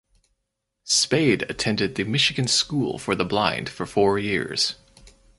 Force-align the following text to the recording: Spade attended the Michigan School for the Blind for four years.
Spade 0.83 1.43
attended 1.43 1.93
the 1.93 2.03
Michigan 2.03 2.47
School 2.47 2.97
for 2.97 3.13
the 3.13 3.23
Blind 3.23 3.69
for 3.69 3.85
four 3.85 4.17
years. 4.17 4.73